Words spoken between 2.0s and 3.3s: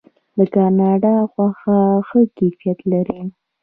ښه کیفیت لري.